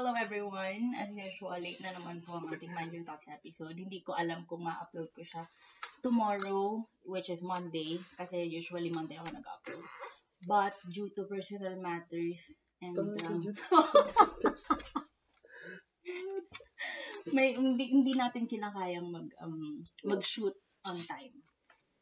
[0.00, 0.96] Hello everyone!
[0.96, 3.76] As usual, late na naman po ang ating Mind Your Thoughts episode.
[3.76, 5.44] Hindi ko alam kung ma-upload ko siya
[6.00, 9.84] tomorrow, which is Monday, kasi usually Monday ako nag-upload.
[10.48, 12.40] But due to personal matters
[12.80, 13.44] and um,
[17.36, 20.56] may hindi, hindi natin kinakayang mag um, mag-shoot
[20.88, 21.36] on time.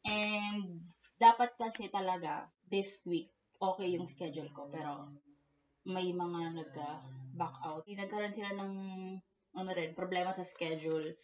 [0.07, 0.87] And
[1.19, 5.11] dapat kasi talaga this week okay yung schedule ko pero
[5.83, 6.55] may mga
[7.39, 7.87] nag-back out.
[7.87, 8.73] Nagkaroon sila ng
[9.55, 11.15] ano rin, problema sa schedule.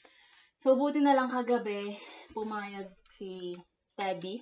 [0.63, 1.99] So, buti na lang kagabi,
[2.31, 3.59] pumayag si
[3.99, 4.39] Teddy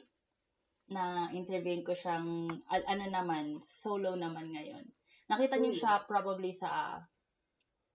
[0.92, 4.84] na interviewin ko siyang, al- ano naman, solo naman ngayon.
[5.32, 7.00] Nakita niyo siya probably sa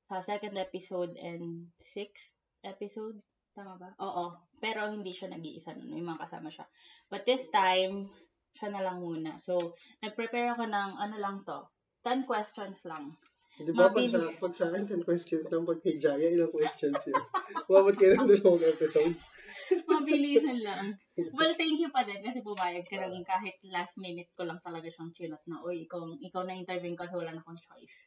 [0.07, 2.33] sa second episode and sixth
[2.65, 3.21] episode.
[3.53, 3.93] Tama ba?
[4.01, 4.33] Oo.
[4.57, 5.93] Pero hindi siya nag-iisa nun.
[5.93, 6.65] May mga kasama siya.
[7.11, 8.09] But this time,
[8.55, 9.37] siya na lang muna.
[9.37, 11.69] So, nag-prepare ako ng ano lang to.
[12.07, 13.11] 10 questions lang.
[13.57, 15.65] Di ba pag sa, pag sa akin, 10 questions lang.
[15.65, 17.17] Pag kay Jaya, ilang questions yun?
[17.65, 19.33] Umabot kayo ng dalawang episodes.
[19.89, 20.85] Mabilisan lang.
[21.37, 24.85] Well, thank you pa din kasi pumayag ka lang kahit last minute ko lang talaga
[24.85, 27.97] siyang chinat na, oy, ikaw, ikaw na intervene ko so wala na akong choice.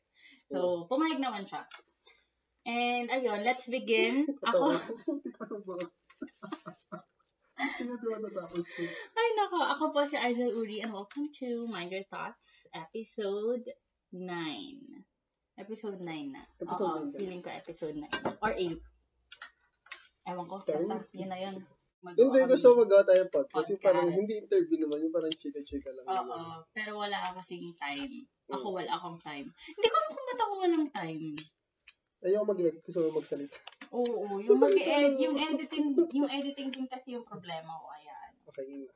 [0.47, 1.67] So, pumayag naman siya.
[2.71, 4.31] And ayun, let's begin.
[4.55, 4.79] Ako,
[9.19, 13.67] ay nako, ako po si Aizal Uri and welcome to Mind Your Thoughts, episode
[14.15, 15.10] 9.
[15.61, 16.43] Episode 9 na.
[16.57, 17.19] Episode Oo, 9 na.
[17.19, 18.09] feeling ko episode 9.
[18.41, 18.81] Or 8.
[20.27, 20.85] Ewan ko, Ten?
[20.85, 21.57] basta, yun na yun.
[22.01, 22.51] Magawa Hindi kami.
[22.51, 23.69] gusto magawa tayo podcast.
[23.69, 23.85] Yung Podcast.
[23.85, 24.99] parang hindi interview naman.
[25.01, 26.05] Yung parang chika-chika lang.
[26.07, 26.65] Oo, naman.
[26.73, 28.25] pero wala kasing time.
[28.49, 28.77] Ako Mm.
[28.81, 29.47] wala akong time.
[29.47, 31.25] Hindi ko alam kung ba't ako walang time.
[32.21, 32.77] Ayoko mag-edit.
[32.81, 33.57] Gusto ko magsalita.
[33.91, 37.87] Oo, yung Basta mag ikaw- yung editing, yung editing din kasi yung problema ko.
[37.91, 38.31] Ayan.
[38.47, 38.95] Okay, yun na.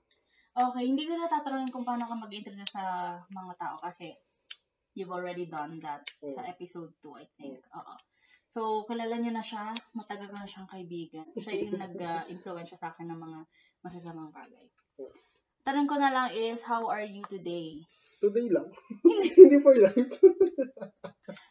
[0.57, 2.83] Okay, hindi ko natatanungin kung paano ka mag-introduce sa
[3.27, 4.17] mga tao kasi
[4.95, 6.51] you've already done that sa Mm.
[6.51, 7.59] episode 2, I think.
[7.75, 7.95] Oo.
[8.55, 9.75] So, kilala niyo na siya.
[9.93, 11.27] Matagal ko na siyang kaibigan.
[11.35, 13.39] Siya yung nag-influensya sa akin ng mga
[13.83, 14.67] masasamang bagay.
[15.03, 15.15] Mm.
[15.65, 17.83] Tanong ko na lang is, how are you today?
[18.23, 18.71] Today lang.
[19.37, 20.15] hindi for life.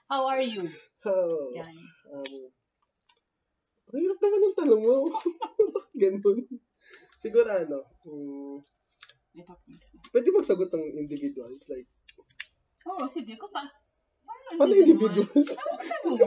[0.08, 0.64] How are you?
[1.04, 1.76] oh, Yan.
[2.14, 2.48] um,
[3.94, 4.98] ang hirap naman ng tanong mo.
[5.94, 6.40] Ganun.
[7.20, 7.80] Siguro ano,
[8.10, 8.58] um,
[10.14, 11.70] pwede magsagot ng individuals.
[11.70, 11.90] Like,
[12.90, 13.64] Oo, sige ko pa.
[14.24, 15.50] Paano hindi individuals?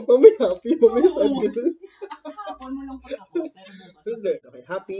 [0.09, 1.31] mamay happy, mamay sad.
[1.33, 1.73] ganun.
[2.47, 4.03] Hapon mo lang po ako, pero bukas.
[4.05, 4.33] Hindi.
[4.41, 4.99] Okay, happy,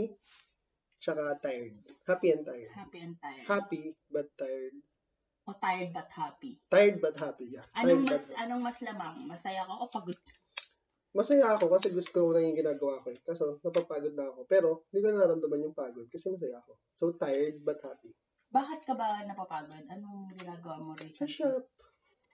[1.02, 1.76] tsaka tired.
[2.06, 2.72] Happy and tired.
[2.74, 3.46] Happy and tired.
[3.46, 4.76] Happy, but tired.
[5.48, 6.60] O tired but happy.
[6.68, 7.66] Tired but happy, yeah.
[7.80, 9.16] Anong Tired mas, anong mas lamang?
[9.32, 10.20] Masaya ka o pagod?
[11.16, 13.20] Masaya ako kasi gusto ko na yung ginagawa ko eh.
[13.24, 14.44] Kaso, napapagod na ako.
[14.46, 16.78] Pero, hindi ko nararamdaman yung pagod kasi masaya ako.
[16.94, 18.12] So, tired but happy.
[18.58, 19.86] Bakit ka ba napapagod?
[19.86, 21.14] Anong ginagawa mo rin?
[21.14, 21.62] Sa shop.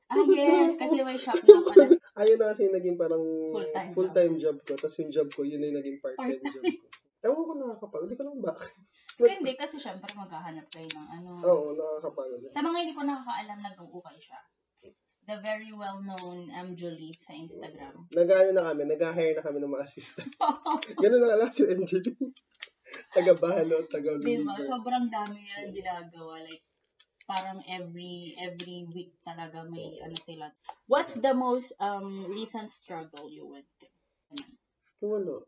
[0.07, 0.79] Ah, yes.
[0.79, 1.85] Kasi may shop na pala.
[2.23, 4.79] Ayun na kasi naging parang Full-time full-time job ko.
[4.79, 6.53] Tapos yung job ko, yun na yung naging part-time Part-time.
[6.56, 6.85] job ko.
[7.23, 8.07] Ewan ko nakakapagod.
[8.07, 8.72] Hindi ko lang bakit.
[9.39, 11.29] Hindi, kasi syempre maghahanap kayo ng ano.
[11.44, 12.40] Oo, nakakapagod.
[12.51, 14.40] Sa mga hindi po nakakaalam, nag-uukay siya.
[15.23, 16.75] The very well-known M.
[16.75, 18.11] Jolie sa Instagram.
[18.11, 20.35] Nag-ano na kami, nag-hire na kami ng mga assistant.
[21.03, 22.03] Ganun na lang si MJ.
[23.16, 23.92] Taga-bahalo, diba?
[23.92, 24.64] taga-deliver.
[24.68, 26.44] Sobrang dami nilang ginagawa.
[26.44, 26.64] Like,
[27.24, 30.52] parang every every week talaga may ano sila.
[30.92, 33.92] What's the most um recent struggle you went through?
[35.04, 35.40] Wala.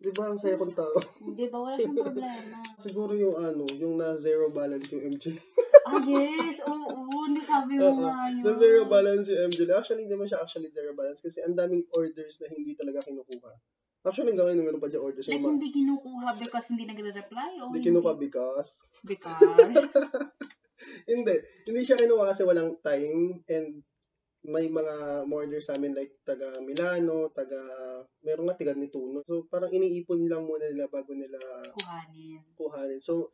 [0.00, 0.96] Di ba ang saya kong tao?
[1.36, 1.60] Di ba?
[1.60, 2.56] Wala siyang problema.
[2.80, 5.36] Siguro yung ano, yung na zero balance yung MJ.
[5.84, 6.64] ah, yes!
[6.64, 7.20] Oo, oo.
[7.28, 8.40] Hindi sabi mo Oo, nga yun.
[8.40, 9.68] na zero balance yung MJ.
[9.76, 13.52] Actually, hindi naman siya actually zero balance kasi ang daming orders na hindi talaga kinukuha.
[14.00, 15.28] Actually, hanggang ngayon meron pa dyan orders.
[15.28, 19.76] Like, hindi kinukuha because hindi nagre-reply o hindi kinukuha because Because?
[21.10, 21.34] hindi.
[21.68, 23.84] Hindi siya kinuha kasi walang time and
[24.40, 27.60] may mga orders sa amin like taga Milano, taga
[28.24, 29.20] meron nga taga Nituno.
[29.20, 31.36] So parang iniipon lang muna nila bago nila
[31.76, 32.40] Kuhanin.
[32.56, 33.00] kuhanin.
[33.04, 33.28] So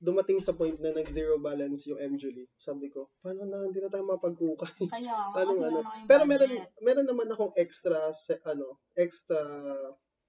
[0.00, 2.14] dumating sa point na nag-zero balance yung M.
[2.20, 2.48] Julie.
[2.56, 4.86] Sabi ko, paano na, hindi na tayo mapag-ukay.
[4.92, 5.80] Kaya, ano.
[5.84, 6.50] kayong Pero meron
[6.84, 9.40] meron naman akong extra se, ano, extra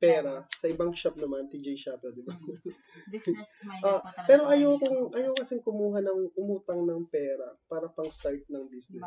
[0.01, 2.33] pera sa ibang shop naman, TJ shop, di ba?
[3.13, 4.27] Business minded Ah, pa talaga.
[4.27, 4.53] pero tayo.
[4.57, 9.06] ayoko ayoko kasi kumuha ng umutang ng pera para pang start ng business.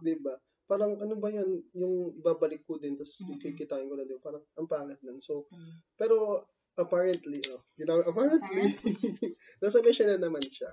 [0.00, 0.34] 'Di ba?
[0.66, 3.38] Parang ano ba 'yan, yung ibabalik ko din tapos Mhm.
[3.42, 4.18] kikitain ko na din.
[4.22, 5.18] Parang ang pangit nun.
[5.18, 5.82] So, Hmm.
[5.98, 6.46] pero
[6.78, 8.70] apparently, oh, you know, apparently,
[9.60, 10.70] nasa mission na naman siya.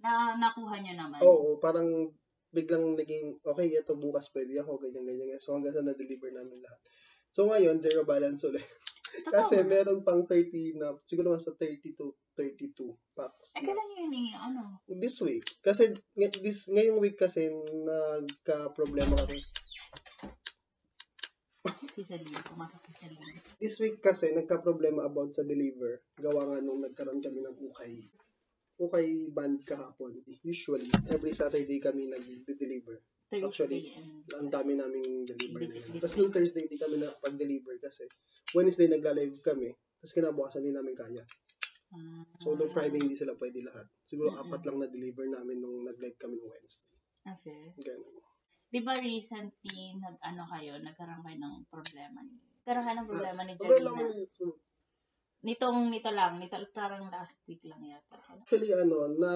[0.00, 1.20] Na, nakuha niyo naman.
[1.20, 2.08] Oo, parang
[2.50, 5.38] biglang naging, okay, ito bukas pwede ako, ganyan, ganyan.
[5.38, 6.80] So hanggang sa na-deliver namin lahat.
[7.30, 8.66] So ngayon, zero balance ulit.
[9.10, 13.54] Kasi meron pang 30 na, siguro nasa 30 to 32 packs.
[13.58, 14.82] Eh, kailan yun eh, ano?
[14.86, 15.46] This week.
[15.62, 17.50] Kasi this, ngayong week kasi
[17.86, 19.38] nagka-problema kami.
[21.88, 23.36] Si Celine, pumasok si Celine.
[23.56, 26.00] This week kasi, nagka-problema about sa deliver.
[26.20, 27.92] Gawa nga nung nagkaroon kami ng ukay.
[28.80, 30.20] Ukay band kahapon.
[30.44, 33.00] Usually, every Saturday kami nag-deliver.
[33.30, 36.02] Thursday Actually, and Ang dami naming deliver na yun.
[36.02, 38.04] Tapos nung Thursday, di kami nakapag-deliver kasi
[38.58, 39.70] Wednesday nagla-live kami.
[40.02, 41.22] Tapos kinabukasan hindi namin kaya.
[41.94, 43.86] ah, So, nung Friday, hindi sila pwede lahat.
[44.10, 46.96] Siguro apat lang na-deliver namin nung nag-live kami nung Wednesday.
[47.22, 47.70] okay.
[47.78, 48.29] Ganun.
[48.70, 53.40] Di ba recently, nag, ano kayo, nagkaroon kayo ng problema ni, nagkaroon kayo ng problema
[53.42, 53.92] ni Jolina.
[55.40, 58.20] Nitong, nito lang, nito parang last week lang yata.
[58.20, 59.30] actually, ano, na,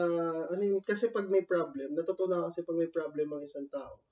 [0.53, 4.05] ano yun, kasi pag may problem, natutunan kasi pag may problem ang isang tao,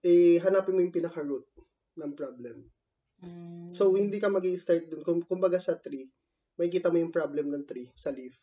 [0.00, 1.46] eh, hanapin mo yung pinaka-root
[2.00, 2.64] ng problem.
[3.20, 3.68] Mm.
[3.68, 5.04] So, hindi ka mag start dun.
[5.04, 6.08] Kung, kumbaga sa tree,
[6.56, 8.34] may kita mo yung problem ng tree sa leaf.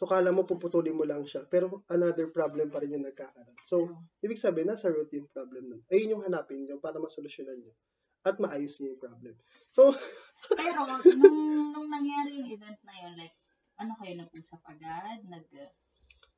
[0.00, 1.44] So, kala mo puputulin mo lang siya.
[1.52, 3.60] Pero, another problem pa rin yung nagkakaroon.
[3.68, 3.84] So,
[4.24, 5.84] ibig sabihin, nasa root yung problem nun.
[5.92, 7.76] Ayun yung hanapin nyo para masolusyonan nyo.
[8.24, 9.36] At maayos nyo yung problem.
[9.76, 9.92] So,
[10.56, 10.88] Pero,
[11.20, 13.36] nung, nung nangyari yung event na yun, like,
[13.76, 15.20] ano kayo, nag-usap agad?
[15.28, 15.44] Nag,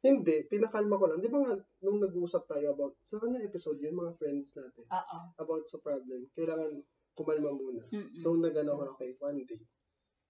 [0.02, 0.36] hindi.
[0.50, 1.22] Pinakalma ko lang.
[1.22, 1.54] Di ba nga,
[1.86, 5.18] nung nag-uusap tayo about, sa ano episode yun, mga friends natin, oo.
[5.38, 6.82] about sa problem, kailangan
[7.14, 7.86] kumalma muna.
[7.94, 8.18] Mm-mm.
[8.18, 9.62] So, nag-ano ko, okay, one day.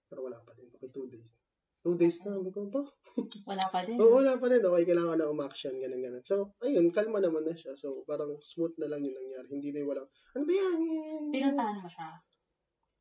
[0.05, 0.69] Pero wala pa din.
[0.77, 1.41] Okay, two days.
[1.83, 2.39] Two days na.
[2.39, 2.79] Sabi ko, ba?
[3.51, 3.99] Wala pa din.
[3.99, 4.63] Oo, wala pa rin.
[4.63, 6.23] Okay, kailangan na umaction, ganun, ganun.
[6.23, 7.75] So, ayun, kalma naman na siya.
[7.75, 9.51] So, parang smooth na lang yung nangyari.
[9.51, 10.79] Hindi na yung walang, ano ba yan?
[11.35, 12.09] Pinuntahan mo siya.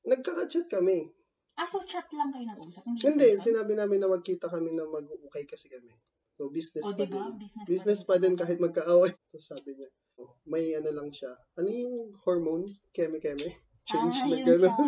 [0.02, 1.06] Nagkaka-chat kami.
[1.54, 2.82] Ah, so chat lang kayo nag-usap?
[2.82, 5.94] Hindi, Hindi, sinabi namin na magkita kami na mag-uukay kasi kami.
[6.34, 7.30] So, business O, pa diba?
[7.30, 7.38] din.
[7.38, 9.14] Business, Business pa din kahit magkaaway.
[9.30, 9.86] Tapos sabi niya,
[10.18, 11.30] oh, may ano lang siya.
[11.54, 12.82] Ano yung hormones?
[12.90, 13.46] Keme-keme?
[13.82, 14.78] Change ah, na gano'n.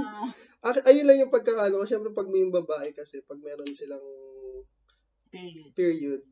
[0.62, 1.84] sa ayun lang yung pagkakaano ko.
[1.84, 4.06] Siyempre, pag may yung babae kasi, pag meron silang
[5.28, 5.70] period.
[5.74, 6.24] period,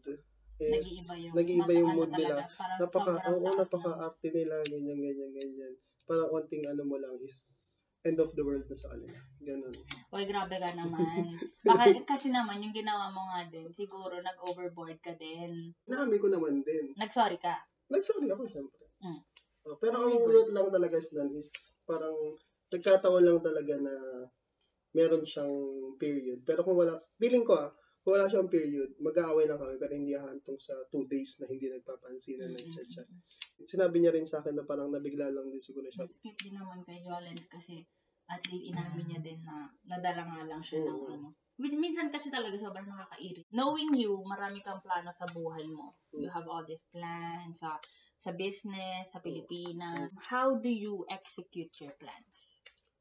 [0.62, 2.47] is Nag-iiba yung, mood nila.
[2.79, 5.73] Napaka, oo, lakas napaka-arte nila, ganyan, ganyan, ganyan.
[6.06, 7.69] Parang konting ano mo lang is
[8.06, 9.19] end of the world na sa kanila.
[9.43, 9.75] Ganun.
[10.15, 11.38] Uy, grabe ka naman.
[11.67, 15.75] Baka, kasi naman, yung ginawa mo nga din, siguro nag-overboard ka din.
[15.87, 16.94] Naamin ko naman din.
[16.99, 17.62] Nag-sorry ka.
[17.91, 18.87] Nag-sorry ako, syempre.
[19.03, 19.23] Mm.
[19.62, 22.35] Oh, pero ang root lang talaga is nun is parang
[22.73, 23.95] nagkataon lang talaga na
[24.97, 25.53] meron siyang
[26.01, 26.41] period.
[26.45, 27.71] Pero kung wala, feeling ko ah,
[28.03, 31.71] kung wala siyang period, mag-aaway lang kami pero hindi hahantong sa two days na hindi
[31.71, 33.09] nagpapansin na Mm, nag-chat.
[33.63, 36.09] Sinabi niya rin sa akin na parang nabigla lang din siguro siya.
[36.09, 37.87] Cute din naman kay Jolene kasi
[38.27, 41.15] at least inamin niya din na nadala nga lang siya ng Oo.
[41.15, 41.29] ano.
[41.61, 43.47] Which minsan kasi talaga sobrang nakakairit.
[43.55, 45.95] Knowing you, marami kang plano sa buhay mo.
[46.11, 47.79] You have all these plans sa
[48.23, 50.11] sa business, sa Pilipinas.
[50.27, 52.52] How do you execute your plans?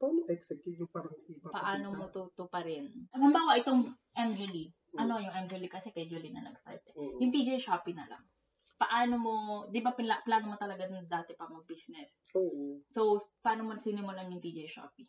[0.02, 1.54] Paano execute yung parang ipapakita?
[1.54, 2.90] Paano mo tutuparin?
[3.14, 3.86] Halimbawa, itong
[4.18, 4.66] Angeli.
[4.98, 6.94] Ano yung Angeli kasi kay Julie na nag-start eh.
[6.98, 7.18] Mm.
[7.22, 8.26] Yung TJ Shopee na lang.
[8.74, 9.34] Paano mo,
[9.70, 12.18] di ba pila- plano mo talaga na dati pa mag-business?
[12.34, 12.82] Oo.
[12.90, 15.06] So, paano mo sinimulan yung TJ Shopee?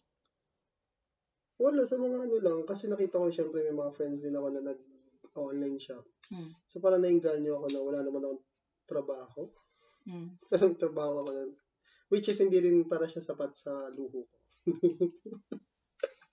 [1.58, 2.60] Wala, sa mga ano lang.
[2.70, 6.06] Kasi nakita ko syempre may mga friends din ako na nag-online shop.
[6.30, 6.52] Hmm.
[6.66, 8.44] So parang nainganyo ako na wala naman akong
[8.90, 9.42] trabaho.
[10.06, 10.38] Hmm.
[10.52, 11.52] Tapos nagtrabaho ako nun.
[12.12, 14.38] Which is hindi rin para siya sapat sa luho ko.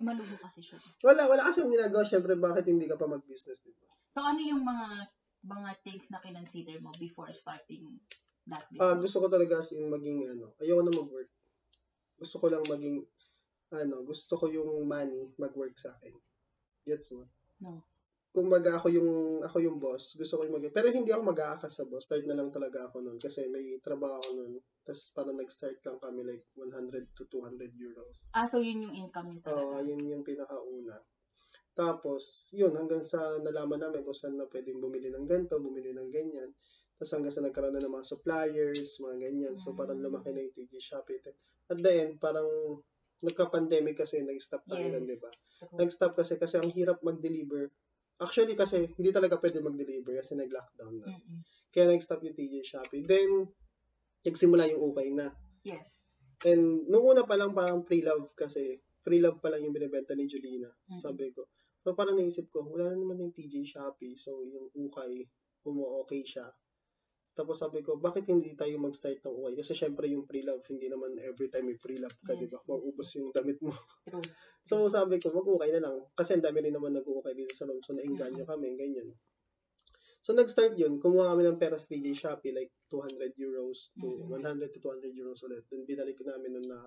[0.00, 0.78] Maluho kasi siya.
[1.04, 2.02] wala, wala kasi yung ginagawa.
[2.08, 3.88] Syempre, bakit hindi ka pa mag-business, di ba?
[4.16, 5.06] So, ano yung mga
[5.40, 7.96] mga things na kinonsider mo before starting
[8.48, 9.00] that Ah, business?
[9.08, 11.30] gusto ko talaga as in maging ano, ayoko na mag-work.
[12.20, 13.04] Gusto ko lang maging
[13.72, 16.12] ano, gusto ko yung money mag-work sa akin.
[16.84, 17.24] Gets mo?
[17.60, 17.84] No.
[18.34, 19.10] Kung maga ako yung
[19.42, 22.06] ako yung boss, gusto ko yung mag Pero hindi ako mag-aakas sa boss.
[22.06, 24.52] Start na lang talaga ako nun kasi may trabaho ako nun.
[24.86, 28.30] Tapos parang nag-start lang kami like 100 to 200 euros.
[28.34, 29.82] Ah, so yun yung income niyo Oo, talaga.
[29.82, 31.02] yun yung pinakauna.
[31.74, 36.10] Tapos, yun, hanggang sa nalaman namin kung saan na pwedeng bumili ng ganito, bumili ng
[36.10, 36.50] ganyan.
[36.98, 39.54] Tapos hanggang sa nagkaroon na ng mga suppliers, mga ganyan.
[39.58, 40.04] So, parang Mm.
[40.04, 41.20] lumaki na yung TG Shopee.
[41.70, 42.46] At the end, parang
[43.22, 45.30] nagka-pandemic kasi, nag-stop tayo nun, di ba?
[45.80, 47.70] Nag-stop kasi, kasi ang hirap mag-deliver.
[48.20, 51.08] Actually, kasi hindi talaga pwede mag-deliver kasi nag-lockdown na.
[51.08, 51.40] Mm-mm.
[51.72, 53.08] Kaya nag-stop yung TG Shopee.
[53.08, 53.48] Then,
[54.24, 55.32] nagsimula yung ukay na.
[55.64, 56.00] Yes.
[56.44, 60.16] And nung una pa lang parang free love kasi free love pa lang yung binibenta
[60.16, 60.68] ni Julina.
[60.88, 60.96] Mm.
[60.96, 61.48] Sabi ko.
[61.80, 64.16] So parang naisip ko, wala na naman yung TJ Shopee.
[64.16, 65.24] So yung ukay,
[65.64, 66.44] umu-okay siya.
[67.40, 69.56] Tapos sabi ko, bakit hindi tayo mag-start ng ukay?
[69.56, 72.44] Kasi syempre yung free love, hindi naman every time may free love ka, Yes.
[72.44, 72.60] di ba?
[72.68, 73.72] Mauubos yung damit mo.
[74.68, 76.04] So sabi ko, mag-ukay na lang.
[76.12, 77.80] Kasi ang dami rin naman nag-ukay dito sa Lom.
[77.80, 79.08] So nainganyo kami, ganyan.
[80.20, 84.36] So nag-start yun, kumuha kami ng pera sa TJ Shopee, like 200 euros to Mhm.
[84.36, 85.64] 100 to 200 euros ulit.
[85.72, 86.78] Then binalik namin nun na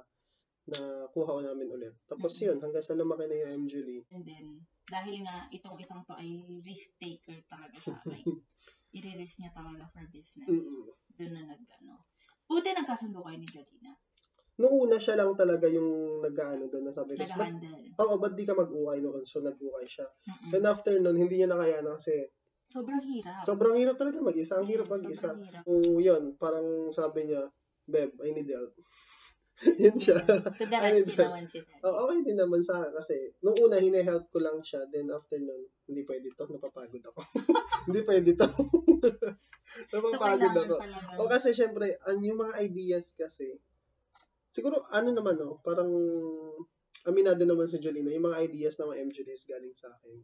[0.69, 0.79] na
[1.09, 1.97] kuha ko namin ulit.
[2.05, 2.45] Tapos Mhm.
[2.45, 4.05] yun, hanggang sa lumaki na yung MJLE.
[4.13, 4.47] And then,
[4.83, 7.95] dahil nga itong isang to ay risk taker talaga siya.
[8.11, 8.27] Like,
[8.93, 10.47] i-risk niya talaga for business.
[10.47, 10.85] Mm-mm.
[11.17, 12.05] Doon na nag, ano.
[12.45, 13.91] Buti nagkasundo kayo ni Jolina.
[14.53, 17.89] Noong una siya lang talaga yung nag-ano doon, nasabi ko, Nag-handle.
[17.97, 19.25] oo, ba't di ka mag-ukay noon?
[19.25, 20.05] So, nag-ukay siya.
[20.05, 20.53] Mm-mm.
[20.53, 22.13] And after nun, hindi niya nakayanan kasi
[22.63, 23.41] Sobrang hirap.
[23.43, 24.55] sobrang hirap talaga mag-isa.
[24.61, 25.33] Ang hirap mag-isa.
[25.33, 25.63] sobrang hirap.
[25.65, 27.43] So, yun, parang sabi niya,
[27.83, 28.71] Beb, I need help.
[29.83, 30.17] yun siya.
[30.25, 31.05] To the help.
[31.13, 31.85] naman si Ted.
[31.85, 35.37] Oh, okay din naman sa akin kasi nung una hine-help ko lang siya then after
[35.37, 37.21] nun hindi pwede to napapagod ako.
[37.89, 38.47] hindi pwede to.
[39.63, 41.23] So, napapagod kailangan ako.
[41.23, 43.57] O kasi syempre an yung mga ideas kasi
[44.51, 45.89] siguro ano naman no parang
[47.07, 50.19] aminado naman si Jolina yung mga ideas ng mga MJDs galing sa akin.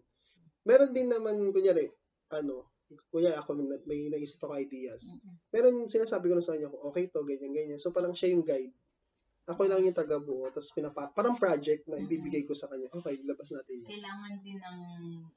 [0.67, 1.88] Meron din naman kunyari
[2.36, 2.67] ano
[3.09, 3.57] kunyari ako
[3.88, 5.17] may naisip ako ideas.
[5.55, 7.79] Meron sinasabi ko na sa kanya okay to ganyan ganyan.
[7.79, 8.75] So parang siya yung guide.
[9.50, 12.86] Ako lang yung taga-buo, tapos pinapa, parang project na ibibigay ko sa kanya.
[12.94, 13.89] Okay, labas natin yan.
[13.98, 14.77] Kailangan din ng,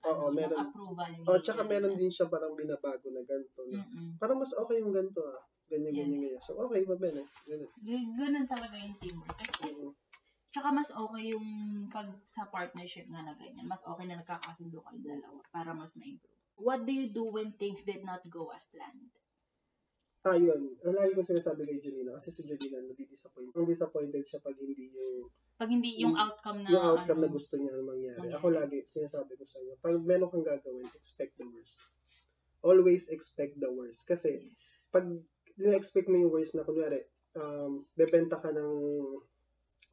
[0.05, 0.59] Oo, ano, meron.
[0.61, 1.13] ng approval.
[1.25, 3.61] Oh, tsaka meron din siya parang binabago na ganito.
[3.73, 4.21] Na, Mm-mm.
[4.21, 5.41] parang mas okay yung ganito ah.
[5.73, 6.43] Ganyan, ganyan, ganyan.
[6.45, 7.25] So, okay, mabene.
[7.49, 7.71] Ganun.
[7.81, 9.33] G- Ganun talaga yung teamwork.
[9.65, 9.97] Oo.
[10.53, 11.49] Tsaka mas okay yung
[11.89, 13.65] pag sa partnership nga na ganyan.
[13.65, 16.37] Mas okay na nagkakasundo kayo dalawa para mas ma-improve.
[16.61, 19.09] What do you do when things did not go as planned?
[20.23, 20.79] Ah, yun.
[20.87, 23.51] Ang lagi ko sinasabi kay Julina, kasi si Julina nadidisappoint.
[23.59, 25.27] Ang disappointed siya pag hindi yung,
[25.59, 28.19] Pag hindi yung Yung- outcome na yung outcome ano, na gusto niya mangyari.
[28.23, 28.35] mangyari.
[28.35, 31.83] Ako lagi, sinasabi ko sa inyo, pag meron kang gagawin, expect the worst.
[32.63, 34.07] Always expect the worst.
[34.07, 34.39] Kasi,
[34.89, 35.07] pag
[35.57, 37.03] na-expect mo yung worst na, kunwari,
[37.35, 38.73] um, bebenta ka ng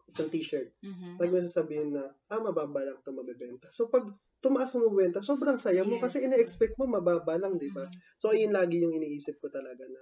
[0.05, 1.17] isang t-shirt, Mhm.
[1.17, 3.69] lagi mo sasabihin na, ah, mababa lang ito mabebenta.
[3.69, 4.05] So, pag
[4.39, 6.03] tumaas mo mabenta, sobrang saya mo Yes.
[6.03, 7.83] kasi ina-expect mo mababa lang, di ba?
[7.83, 7.93] Mhm.
[8.15, 10.01] So, ayun lagi yung iniisip ko talaga na,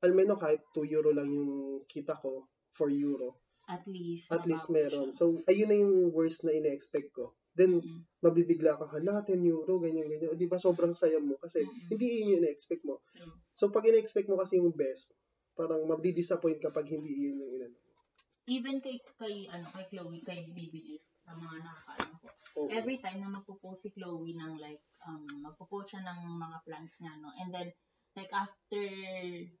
[0.00, 3.36] almeno kahit 2 euro lang yung kita ko, 4 euro,
[3.68, 4.26] At least.
[4.32, 5.12] at least meron.
[5.12, 5.16] siya.
[5.16, 7.36] So, ayun na yung worst na ina-expect ko.
[7.52, 8.00] Then, Mhm.
[8.24, 10.32] mabibigla ka, hala, 10 euro, ganyan, ganyan.
[10.32, 11.88] O, di ba, sobrang saya mo kasi Mhm.
[11.92, 12.98] hindi yun yung ina-expect mo.
[13.12, 13.36] True.
[13.52, 15.14] So, pag ina-expect mo kasi yung best,
[15.52, 17.76] parang mabdi-disappoint kapag hindi yun yung inano.
[18.48, 22.26] Even kay, kay, ano, kay Chloe, kay Bibi sa mga nakakaalam ko.
[22.56, 22.68] Oo.
[22.72, 27.12] Every time na magpo-post si Chloe ng like, um, magpo-post siya ng mga plans niya,
[27.20, 27.30] no?
[27.36, 27.68] And then,
[28.20, 28.84] like after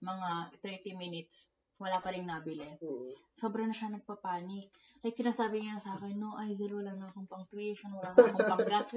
[0.04, 0.28] mga
[0.60, 1.48] 30 minutes,
[1.80, 2.68] wala pa rin nabili.
[2.84, 3.08] Oo.
[3.40, 4.68] Sobrang na siya nagpapanik.
[5.00, 8.68] Like, sinasabi niya sa akin, no, ay, zero lang akong pang tuition, wala akong pang
[8.68, 8.92] gas.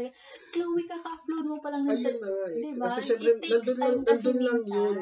[0.52, 2.60] Chloe, kaka-upload mo pa lang ng Ayun na nga eh.
[2.60, 2.84] Diba?
[2.92, 4.96] Kasi syempre, nandun lang, nandun lang yun.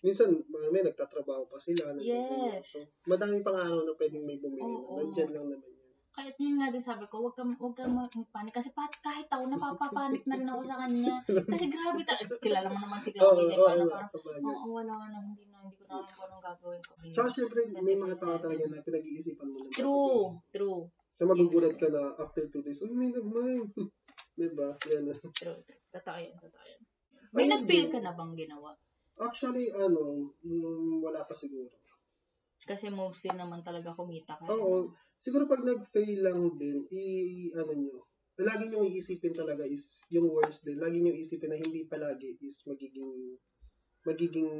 [0.00, 0.30] minsan.
[0.72, 1.92] May nagtatrabaho pa sila.
[2.00, 2.64] Yes.
[2.64, 4.64] So, madami pang araw na pwedeng may bumili.
[4.64, 4.96] Oo.
[4.96, 5.04] na.
[5.04, 5.77] Nandyan lang naman yun.
[6.18, 8.50] Kaya yun nga din sabi ko, wag kang, wag kang magpanik.
[8.50, 11.14] Kasi pat, kahit ako, napapapanik na rin ako sa kanya.
[11.22, 12.18] Kasi grabe ta.
[12.18, 14.02] Kilala mo naman si Chloe, di oo, ba?
[14.02, 14.42] Oo, kabagay.
[14.42, 16.92] oo, wala na, hindi na, hindi ko na alam kung anong gagawin ko.
[17.14, 22.18] Tsaka syempre, may mga tao talaga na pinag-iisipan mo True, true, So, magugulat ka na
[22.18, 23.70] after two days, oh, may nagmine.
[24.38, 24.74] diba?
[24.90, 25.14] Yan.
[25.38, 25.62] true.
[25.94, 26.80] Totoo yan, totoo yan.
[27.30, 28.74] May nag-feel ka na bang ginawa?
[29.22, 31.70] Actually, ano, mm, wala pa siguro.
[32.66, 34.50] Kasi mostly naman talaga kumita ka.
[34.50, 34.90] Oo.
[35.22, 37.02] Siguro pag nag-fail lang din, i,
[37.54, 37.96] ano nyo,
[38.38, 40.78] lagi nyo iisipin talaga is yung worst din.
[40.78, 43.38] Lagi nyo isipin na hindi palagi is magiging
[44.06, 44.50] magiging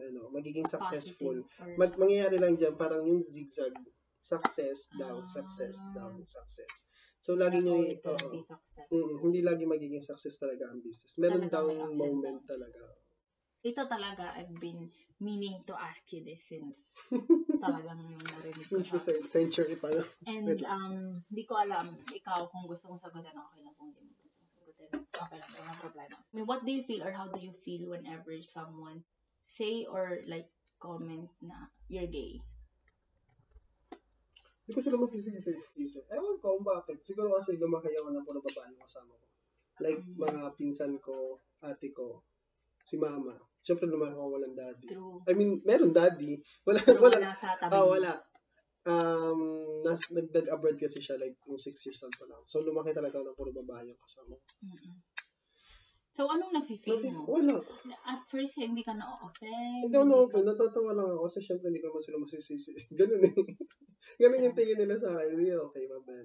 [0.00, 1.42] ano, magiging successful.
[1.42, 3.74] Or- Mag, mangyayari lang diyan parang yung zigzag
[4.22, 5.28] success down, Ah.
[5.28, 6.86] success down, success.
[7.20, 8.88] So lagi nyo i- success.
[8.88, 11.18] Mm, hindi lagi magiging success talaga ang business.
[11.18, 12.84] Meron Talaga down moment talaga.
[13.66, 14.86] Ito talaga, I've been
[15.18, 16.78] meaning to ask you this since
[17.64, 20.06] talagang yung narinig ko Since the century pa lang.
[20.22, 20.94] And um,
[21.26, 24.90] di ko alam, ikaw kung gusto kong sagutin, okay lang kung hindi mo gusto sagutin.
[25.02, 26.14] Okay lang, walang problema.
[26.14, 29.02] I mean, what do you feel or how do you feel whenever someone
[29.42, 30.46] say or like
[30.78, 32.38] comment na you're gay?
[34.66, 35.58] Hindi ko sila masisisi.
[36.10, 37.02] Ewan ko kung bakit.
[37.02, 39.26] Siguro kasi lumaki ako ng puro babae yung kasama ko.
[39.78, 40.16] Like, Mm.
[40.18, 42.22] mga pinsan ko, ate ko,
[42.82, 43.34] si mama.
[43.66, 44.86] Siyempre lumaki ako walang daddy.
[44.94, 45.18] True.
[45.26, 46.38] I mean, meron daddy.
[46.62, 47.18] Wala, Pero wala.
[47.18, 47.74] wala sa tabi.
[47.74, 48.12] Ah, wala.
[48.86, 49.40] Um,
[49.82, 52.38] nas, nagdag-abroad kasi siya like nung 6 years old pa lang.
[52.46, 54.46] So, lumaki talaga ako ng puro babae yung kasama ko.
[54.62, 54.94] Mm-mm.
[56.16, 57.26] So, anong nafe-feel Sabi, mo?
[57.28, 57.58] wala.
[58.08, 59.90] At first, hindi ka na-offend.
[59.90, 60.42] Hindi ako na-open.
[60.46, 62.72] Natatawa lang ako kasi syempre hindi ko naman sila masisisi.
[63.02, 63.34] Ganun eh.
[64.22, 65.34] Ganun yung tingin nila sa akin.
[65.34, 66.24] Hindi, okay, maban.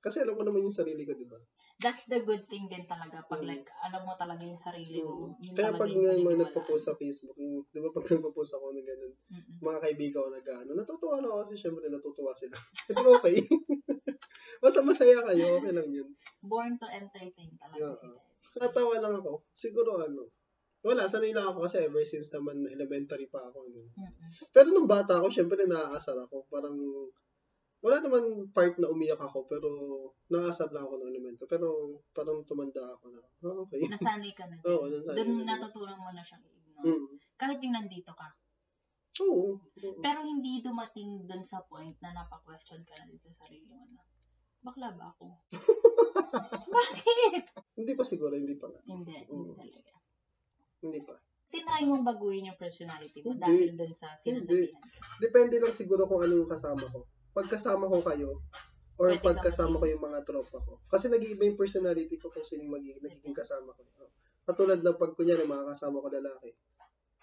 [0.00, 1.36] Kasi alam ko naman yung sarili ko, di ba?
[1.76, 3.20] That's the good thing din talaga.
[3.22, 3.48] Pag Mm.
[3.48, 5.28] like, alam mo talaga yung sarili mo.
[5.28, 5.36] Mm.
[5.38, 6.40] Yun Kaya pag yung nga mga paniniwalaan.
[6.42, 9.56] nagpo-post sa Facebook, yung- di ba pag nagpo-post ako ng ganun, Mm-mm.
[9.60, 12.56] mga kaibigan ko nag-ano, natutuwa na ako kasi syempre natutuwa sila.
[12.88, 13.36] Hindi okay.
[14.62, 16.08] Basta masaya kayo, okay lang yun.
[16.42, 17.94] Born to entertain talaga Yeah.
[17.94, 18.18] sila.
[18.58, 19.44] Natawa lang ako.
[19.52, 20.32] Siguro ano,
[20.80, 23.68] wala, sanay lang ako kasi ever since naman elementary pa ako.
[23.68, 23.88] Ganun.
[23.90, 24.28] Mm-mm.
[24.48, 26.48] Pero nung bata ako, syempre naaasar ako.
[26.48, 26.72] Parang,
[27.80, 29.68] wala naman part na umiyak ako, pero
[30.28, 31.44] naaasar lang ako ng elemento.
[31.48, 33.80] Pero parang tumanda ako na, ah, okay.
[33.88, 34.60] Nasanay ka na.
[34.68, 35.56] Oo, nasanay Doon na.
[35.56, 36.84] natutunan mo na siyang i-ignore.
[36.84, 37.12] Mm.
[37.40, 38.28] Kahit yung nandito ka.
[39.24, 39.56] Oo.
[39.56, 40.00] oo.
[40.04, 44.04] Pero hindi dumating dun sa point na napaka-question ka na din sa sarili mo na,
[44.60, 45.40] bakla ba ako?
[46.76, 47.44] Bakit?
[47.80, 48.80] Hindi pa siguro, hindi pa nga.
[48.84, 49.56] Hindi, hindi Oo.
[49.56, 49.92] talaga.
[50.84, 51.16] Hindi pa.
[51.50, 53.42] Tinry mong baguhin yung personality mo Hindi.
[53.42, 54.84] dahil dun sa sinasabihan.
[55.18, 57.08] Depende lang siguro kung ano yung kasama ko.
[57.30, 58.42] Pag kasama ko kayo,
[59.00, 60.76] or Pwede pag ka kasama ko yung mga tropa ko.
[60.92, 63.80] Kasi nag-iiba yung personality ko kung sino yung magiging, nagiging kasama ko.
[64.44, 66.52] Katulad na pag kunyari mga kasama ko lalaki.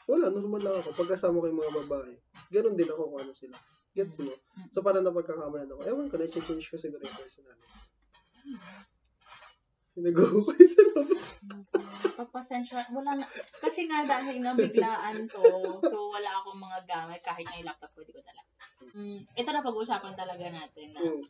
[0.10, 0.90] Wala, normal lang ako.
[0.98, 2.14] Pag kasama ko yung mga babae,
[2.50, 3.54] ganun din ako kung ano sila.
[3.94, 4.34] Gets mo?
[4.74, 5.82] So parang napagkakamalan ako.
[5.86, 7.78] Ewan ko, na-change ko siguro yung personality.
[9.98, 11.26] Nag-go ko sa labas.
[12.18, 13.26] Papasensya, wala na.
[13.58, 15.46] Kasi nga dahil nga biglaan to,
[15.90, 18.42] so wala akong mga gamit kahit nga yung laptop ko, di ko dala.
[18.94, 21.22] Mm, ito na pag-uusapan talaga natin na Hmm.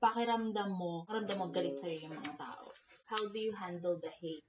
[0.00, 2.72] pakiramdam mo, pakiramdam mo galit sa'yo yung mga tao.
[3.08, 4.44] How do you handle the hate?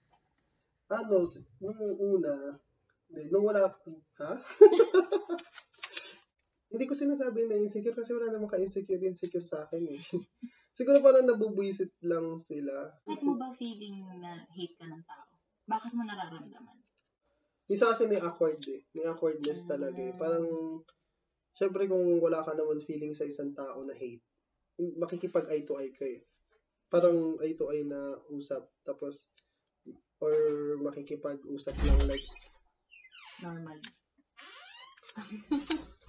[0.91, 1.23] Ano,
[1.63, 2.55] nung una,
[3.07, 3.71] hindi, nung wala,
[4.19, 4.31] ha?
[6.71, 9.99] Hindi ko sinasabi na insecure kasi wala namang ka-insecure insecure sa akin eh.
[10.77, 12.95] Siguro parang nabubuisit lang sila.
[13.03, 15.27] Bakit mo ba feeling na hate ka ng tao?
[15.67, 16.79] Bakit mo nararamdaman?
[17.67, 18.87] Isa kasi may awkward eh.
[18.95, 20.15] May awkwardness talaga eh.
[20.15, 20.47] Parang,
[21.51, 24.23] syempre kung wala ka naman feeling sa isang tao na hate,
[24.95, 26.23] makikipag eye to eye ka eh.
[26.87, 28.63] Parang eye to eye na usap.
[28.87, 29.35] Tapos,
[30.23, 30.35] or
[30.79, 32.23] makikipag-usap lang like,
[33.41, 33.81] Normal.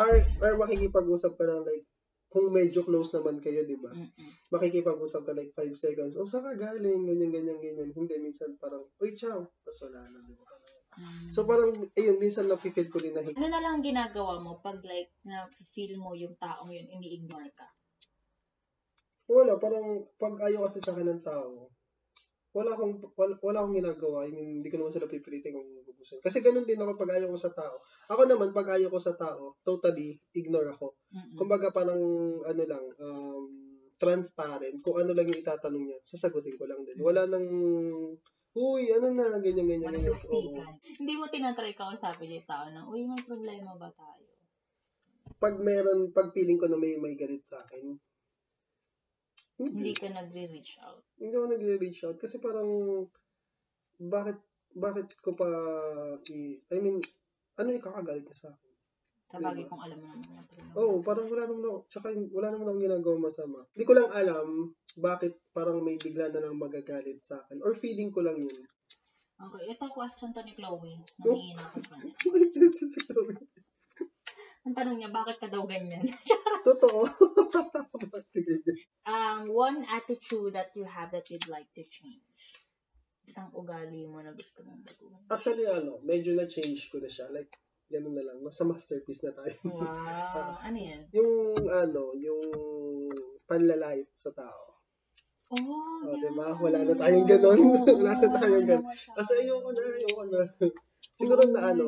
[0.00, 0.12] or,
[0.42, 1.84] or makikipag-usap ka lang like,
[2.30, 3.90] kung medyo close naman kayo, di ba?
[4.54, 6.14] Makikipag-usap ka like 5 seconds.
[6.14, 7.02] O, saan ka galing?
[7.02, 7.90] Ganyan, ganyan, ganyan.
[7.90, 9.50] Hindi, minsan parang, uy, ciao.
[9.66, 10.46] Tapos wala na, di ba?
[10.94, 11.30] Mm.
[11.34, 14.78] So, parang, ayun, minsan napifeel ko din na ano na lang ang ginagawa mo pag
[14.86, 17.66] like na feel mo yung taong yun ini-ignore ka?
[19.26, 21.66] Wala, parang, pag ayaw kasi sa akin ng tao,
[22.54, 24.26] wala akong, wala, wala akong ginagawa.
[24.26, 26.24] I mean, hindi ko naman sila pipilitin kung gugustuhin.
[26.24, 27.76] Kasi ganun din ako pag ayaw ko sa tao.
[28.08, 30.96] Ako naman, pag ayaw ko sa tao, totally ignore ako.
[31.12, 31.36] Mm-mm.
[31.36, 32.00] Kumbaga, parang,
[32.40, 33.44] ano lang, um,
[34.00, 34.80] transparent.
[34.80, 36.96] Kung ano lang yung itatanong niya, sasagutin ko lang din.
[37.04, 37.44] Wala nang,
[38.56, 40.16] uy, ano na, ganyan, ganyan, ganyan.
[40.32, 40.64] Oo.
[40.80, 44.30] Hindi mo tinatry kausapin yung tao na, uy, may problema ba tayo?
[45.40, 47.96] pag meron, pag feeling ko na may may galit sa akin,
[49.60, 49.92] Hindi hindi.
[49.96, 51.04] ka nagre-reach out.
[51.16, 52.68] Hindi ako nagre-reach out kasi parang,
[54.00, 54.36] bakit,
[54.74, 55.48] bakit ko pa,
[56.30, 57.02] i, I mean,
[57.58, 58.70] ano yung kakagalit ka sa akin?
[59.30, 59.70] Sa bagay Diba?
[59.70, 60.42] kung alam mo naman.
[60.74, 63.58] Oo, oh, parang wala naman ako, tsaka wala naman akong ginagawa masama.
[63.70, 64.48] Hindi ko lang alam
[64.98, 67.62] bakit parang may bigla na lang magagalit sa akin.
[67.62, 68.58] Or feeling ko lang yun.
[69.40, 71.00] Okay, ito question to ni Chloe.
[71.24, 71.32] Oh.
[71.32, 72.14] Nangingin ako pa niya.
[74.68, 76.04] Ang tanong niya, bakit ka daw ganyan?
[76.68, 77.08] Totoo.
[79.08, 82.20] um, one attitude that you have that you'd like to change.
[83.30, 85.22] Isang ugali mo na gusto mong baguhin.
[85.30, 87.30] Actually, ano, medyo na-change ko na siya.
[87.30, 87.54] Like,
[87.86, 88.42] ganun na lang.
[88.42, 89.54] Nasa masterpiece na tayo.
[89.70, 90.58] Wow.
[90.66, 91.06] ano yan?
[91.14, 92.42] yung, ano, yung
[93.46, 94.82] panlalait sa tao.
[95.54, 96.32] Oh, Oh, yeah.
[96.32, 96.48] diba?
[96.58, 97.58] Wala na tayong ganun.
[97.60, 98.90] Oo, Wala na tayong ganun.
[98.90, 100.40] Kasi ayoko na, ayoko na.
[101.20, 101.86] Siguro na ano,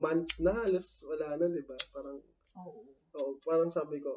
[0.00, 1.76] months na halos wala na, di ba?
[1.92, 2.16] Parang,
[2.56, 2.88] Oo.
[3.20, 4.16] oh, parang sabi ko,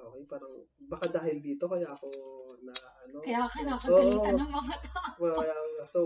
[0.00, 0.52] okay, parang,
[0.92, 2.08] baka dahil dito kaya ako
[2.62, 2.74] na,
[3.06, 4.40] ano, Kaya ka nakagalitan Oo.
[4.40, 5.22] ng mga tao.
[5.42, 5.56] Kaya,
[5.86, 6.00] so,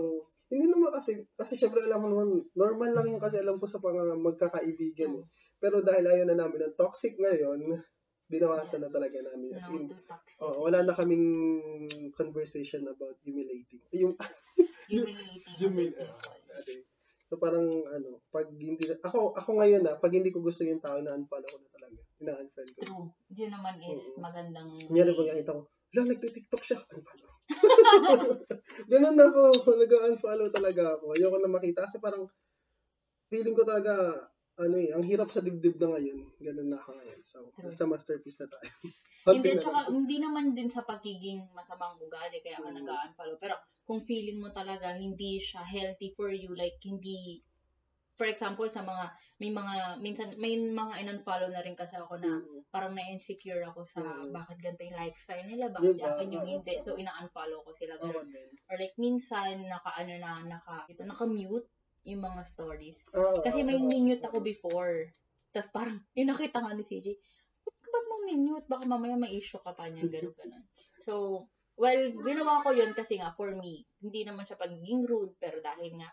[0.49, 3.81] hindi naman kasi, kasi syempre alam mo naman, normal lang yung kasi alam ko sa
[3.81, 5.11] mga magkakaibigan.
[5.21, 5.25] eh.
[5.61, 7.61] Pero dahil ayaw na namin ng toxic ngayon,
[8.27, 9.53] binawasan na talaga namin.
[9.53, 9.89] As in,
[10.41, 11.25] oh, wala na kaming
[12.17, 13.81] conversation about humiliating.
[14.01, 14.13] Yung,
[14.89, 15.55] Humiliating.
[15.61, 16.11] Humil- other
[16.65, 16.83] people.
[16.83, 16.91] Ano,
[17.33, 21.01] So parang ano, pag hindi ako ako ngayon na pag hindi ko gusto yung tao
[21.01, 21.72] na unfollow ko na
[22.23, 22.39] talaga.
[22.39, 22.81] Ina-unfriend ko.
[22.81, 23.07] True.
[23.35, 24.19] Yun naman is Oo.
[24.23, 24.69] magandang...
[24.87, 27.31] Kunyari pag nakita ko, wala, nagtitiktok siya, unfollow.
[28.91, 29.41] Ganun na ako,
[29.77, 31.13] nag-unfollow talaga ako.
[31.13, 32.25] Ayoko na makita kasi parang
[33.29, 33.93] feeling ko talaga,
[34.57, 36.19] ano eh, ang hirap sa dibdib na ngayon.
[36.41, 37.21] Ganun na ako ngayon.
[37.21, 37.69] So, True.
[37.69, 38.69] nasa masterpiece na tayo.
[39.23, 39.91] Hindi, na tsaka, lang.
[40.03, 42.83] hindi naman din sa pagiging masamang ugali kaya ka Mm.
[42.83, 43.37] nag-unfollow.
[43.39, 43.55] Pero
[43.87, 47.39] kung feeling mo talaga hindi siya healthy for you, like hindi,
[48.13, 49.05] for example, sa mga,
[49.41, 52.61] may mga, minsan, may mga in-unfollow na rin kasi ako na Mm.
[52.69, 54.29] parang na-insecure ako sa Mm.
[54.33, 56.09] bakit ganito yung lifestyle nila, bakit Diba?
[56.13, 56.73] akin yung hindi.
[56.81, 57.97] So, ina-unfollow ko sila.
[57.97, 58.29] Ganun.
[58.29, 58.49] din.
[58.69, 61.69] Or like, minsan, naka, ano na, naka, ito, naka-mute
[62.05, 63.01] yung mga stories.
[63.17, 65.09] Oo, Kasi may oo, minute ako before.
[65.53, 67.17] Tapos parang, yung nakita nga ni CJ,
[67.65, 68.65] ba't mo minute?
[68.69, 70.63] Baka mamaya may issue ka pa niyan, gano'n, gano'n.
[71.01, 71.45] So,
[71.77, 75.93] well, ginawa ko yun kasi nga, for me, hindi naman siya pagiging rude, pero dahil
[76.01, 76.09] nga,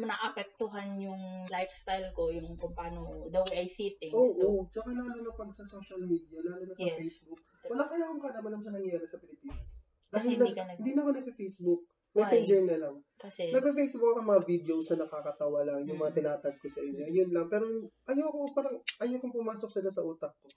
[0.00, 4.12] naapektuhan yung lifestyle ko, yung kung paano, the way I see things.
[4.12, 4.60] Oo, so, oo.
[4.68, 6.96] Tsaka lalo na pag sa social media, lalo na sa Yes.
[6.96, 7.40] Facebook.
[7.64, 9.70] Wala kaya akong kalaman sa nangyayari sa Pilipinas.
[10.08, 11.82] Kasi Dahil hindi nag- ka nag- hindi na ako nag-Facebook.
[12.08, 12.94] Messenger na lang.
[13.14, 16.18] Kasi, Nag-Facebook ako ng mga videos na nakakatawa lang, yung mga Mm.
[16.18, 17.04] tinatag ko sa inyo.
[17.06, 17.46] Yun lang.
[17.46, 17.64] Pero
[18.04, 20.48] ayoko, parang ayoko pumasok sila sa utak ko.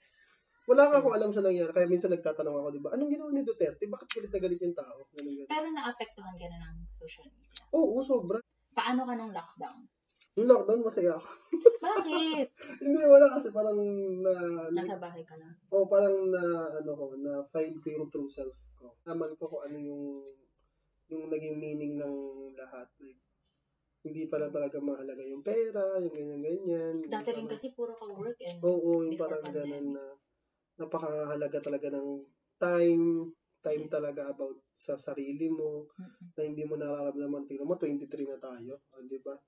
[0.64, 1.68] Wala nga akong alam sa nangyari.
[1.68, 2.94] Kaya minsan nagtatanong ako, di ba?
[2.94, 3.82] Anong ginawa ni Duterte?
[3.84, 4.98] Bakit galit na galit yung tao?
[5.12, 5.48] Ganun, ganun.
[5.50, 7.62] pero naapektuhan ka na ng social media.
[7.72, 8.38] Oo, sobra.
[8.72, 9.78] Paano ka nung lockdown?
[10.32, 11.28] Yung lockdown, masaya ako.
[11.84, 12.46] Bakit?
[12.80, 13.78] Hindi, wala kasi parang
[14.24, 14.32] na,
[14.72, 15.52] Nasa bahay ka na.
[15.68, 18.96] o parang na, ano ko, na find ko yung true self ko.
[19.04, 20.04] Naman ko kung ano yung,
[21.12, 22.16] yung naging meaning ng
[22.56, 22.88] lahat.
[22.98, 23.20] Like,
[24.02, 27.06] hindi pala talaga mahalaga yung pera, yung ganyan-ganyan.
[27.06, 29.68] Dati rin Yung kasi puro ka work and Oo, yung before parang pandemic.
[29.68, 30.04] ganun na
[30.80, 32.08] napakahalaga talaga ng
[32.58, 33.30] time,
[33.62, 36.34] time talaga about sa sarili mo, Mm-mm.
[36.34, 37.46] na hindi mo nararamdaman.
[37.46, 39.38] Tingnan mo, 23 na tayo, ah, di ba?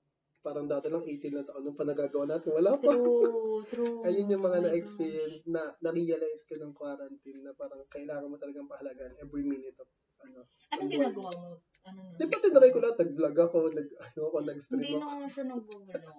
[0.45, 2.53] Parang dati lang 18 na taon nung pa nagagawa natin.
[2.53, 2.93] Wala pa.
[2.93, 4.01] True, true.
[4.07, 9.17] Ayun yung mga na-experience, na, na-realize ko ng quarantine na parang kailangan mo talagang pahalagaan
[9.19, 9.89] every minute of,
[10.23, 10.45] ano.
[10.71, 11.51] Anong ginagawa mo?
[11.85, 12.01] Ano?
[12.17, 15.01] Di ba tinry ko lahat, nag-vlog ako, nag, ano ako, nag-stream Hindi ako.
[15.05, 16.13] naman siya nagbubulo.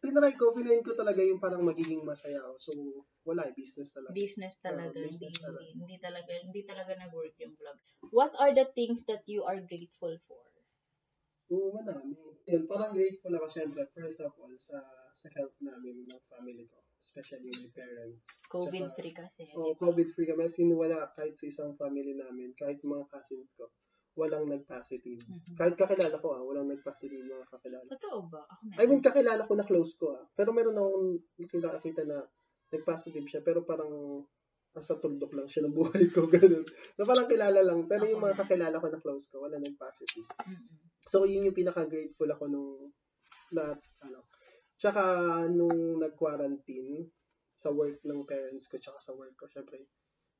[0.00, 2.56] Tinry ko, pinayin ko talaga yung parang magiging masaya ako.
[2.56, 2.72] So,
[3.28, 4.16] wala, business talaga.
[4.16, 5.60] Business talaga, hindi, business talaga.
[5.60, 7.78] hindi, hindi talaga, hindi talaga nag-work yung vlog.
[8.08, 10.40] What are the things that you are grateful for?
[11.52, 12.16] Oo, marami.
[12.48, 14.80] Yun, parang grateful ako syempre, first of all, sa
[15.12, 16.80] sa health namin ng family ko.
[17.00, 18.40] Especially my parents.
[18.48, 19.52] COVID-free kasi.
[19.56, 20.44] Oo, COVID-free kami.
[20.44, 23.68] As in, wala kahit sa isang family namin, kahit mga cousins ko,
[24.18, 25.22] walang nag-positive.
[25.22, 25.54] Mhm.
[25.54, 27.86] Kahit kakilala ko ah, walang nag-positive mga kakilala.
[27.94, 28.42] Totoo ba?
[28.50, 30.26] Ako I mean, kakilala ko na close ko ah.
[30.34, 31.22] Pero meron akong
[31.62, 32.26] nakita na
[32.74, 34.26] nag-positive siya, pero parang
[34.74, 36.66] nasa tuldok lang siya ng buhay ko, ganun.
[36.98, 37.86] Na parang kilala lang.
[37.86, 40.26] Pero yung Ako mga kakilala ko na close ko, wala nag-positive.
[40.26, 40.76] Mm-mm.
[41.08, 42.92] So, yun yung pinaka-grateful ako nung,
[43.54, 43.72] na,
[44.04, 44.28] ano,
[44.76, 45.02] tsaka
[45.48, 47.08] nung nag-quarantine
[47.58, 49.88] sa work ng parents ko, tsaka sa work ko, syempre,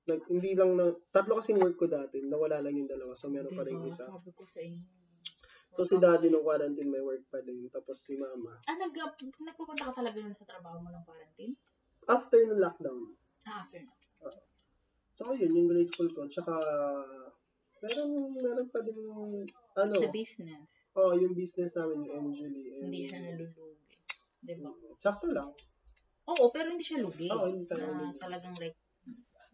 [0.08, 3.52] nag, hindi lang na, tatlo kasing work ko dati, nawala lang yung dalawa, so meron
[3.52, 3.92] pa rin Diba?
[3.92, 4.08] isa.
[4.08, 4.80] Sabi ko sa inyo.
[5.76, 8.56] So, si daddy nung quarantine may work pa din, tapos si mama.
[8.64, 8.90] Ah, nag,
[9.38, 11.54] nagpupunta ka talaga nun sa trabaho mo ng quarantine?
[12.08, 13.92] After ng lockdown, Ah, after na.
[15.14, 16.56] so yun, yung grateful ko, tsaka,
[17.84, 18.96] meron, meron pa din,
[19.76, 20.64] ano, Sa business,
[20.96, 22.80] oh, yung business namin, yung MJLE.
[22.80, 23.76] and- hindi siya nalulugi.
[24.40, 24.72] Diba?
[24.98, 25.52] Sakto lang.
[26.28, 27.28] Oo, pero hindi siya lugi.
[27.28, 28.76] Oo, hindi talaga na talagang like,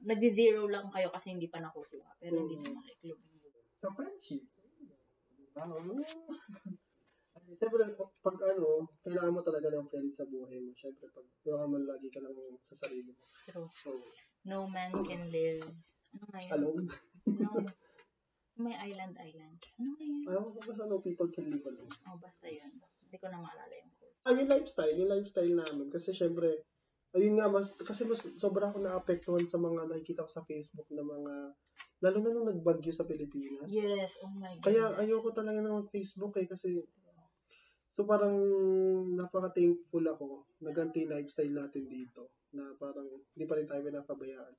[0.05, 2.11] nagdi-zero lang kayo kasi hindi pa nakukuha.
[2.19, 2.65] Pero hindi Mm.
[2.65, 3.33] naman like lugi.
[3.75, 4.41] sa friendship.
[5.35, 5.65] Diba?
[7.55, 7.85] Siyempre,
[8.23, 8.69] pag ano,
[9.05, 10.73] kailangan mo talaga ng friends sa buhay mo.
[10.73, 13.21] Siyempre, pag kailangan mo lagi ka lang sa sarili mo.
[13.45, 13.69] True.
[13.71, 13.93] So,
[14.45, 15.65] No man can live.
[16.13, 16.53] Ano nga yun?
[16.55, 16.85] alone.
[17.27, 17.51] No.
[18.57, 19.57] May island island.
[19.77, 20.23] Ano nga yun?
[20.25, 21.93] Ayaw ko basta no people can live alone.
[22.07, 22.73] Oh, basta yun.
[23.03, 24.17] Hindi ko na maalala yung quote.
[24.23, 25.89] Ah, yung lifestyle, yung lifestyle namin.
[25.89, 26.65] Kasi syempre,
[27.15, 31.07] ayun nga, mas, kasi mas, sobra ako naapektuhan sa mga nakikita ko sa Facebook na
[31.07, 31.35] mga,
[32.03, 33.71] lalo na nung nagbagyo sa Pilipinas.
[33.71, 34.65] Yes, oh my God.
[34.67, 36.83] Kaya ayoko talaga na mag-Facebook eh kasi
[37.95, 38.35] so parang
[39.15, 44.55] napaka-thankful ako na yung lifestyle natin dito na parang hindi pa rin tayo pinapabayaan.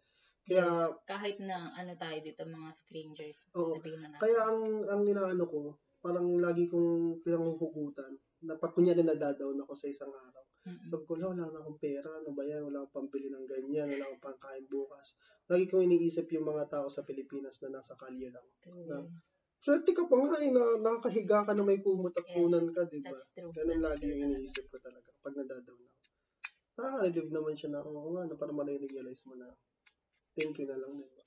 [0.46, 3.76] Kaya Kahit na ano tayo dito, mga strangers, Oo.
[3.76, 4.22] sabihin na natin.
[4.24, 5.62] kaya ang ang inaano ko,
[6.00, 8.14] parang lagi kong pinanghuhugutan
[8.46, 10.45] na pag kunyari nadadaon ako sa isang araw.
[10.66, 10.90] Mm-mm.
[10.90, 12.66] Sabi ko, "Wala, wala na akong pera, ano ba yan?
[12.66, 15.14] Wala akong pambili ng ganyan, wala akong pangkain bukas.
[15.46, 18.46] Lagi kong iniisip yung mga tao sa Pilipinas na nasa kalye lang.
[18.66, 18.90] True.
[18.90, 19.06] na-
[19.62, 22.38] Swerte ka pa nga eh, na, nakakahiga ka na may kumot at Yeah.
[22.38, 23.18] punan ka, di ba?
[23.54, 26.10] Ganun lagi yung iniisip ko talaga pag nadadaw na ako.
[26.76, 29.48] Nakaka-relieve naman siya na, oo nga, na para marirealize mo na
[30.38, 30.94] thank you na lang.
[30.98, 31.22] Di ba?